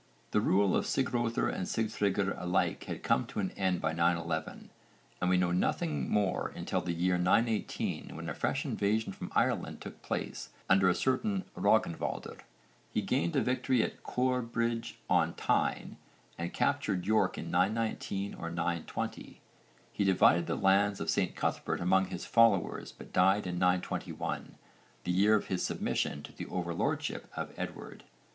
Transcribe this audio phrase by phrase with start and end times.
[0.31, 4.71] The rule of Sigröðr and Sigtryggr alike had come to an end by 911
[5.21, 9.79] and we know nothing more until the year 918 when a fresh invasion from Ireland
[9.79, 12.39] took place under a certain Rögnvaldr.
[12.91, 15.97] He gained a victory at Corbridge on Tyne
[16.35, 19.39] and captured York in 919 or 920.
[19.93, 24.55] He divided the lands of St Cuthbert among his followers but died in 921,
[25.03, 28.03] the year of his submission to the overlordship of Edward.